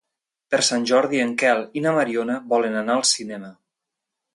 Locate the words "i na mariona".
1.81-2.41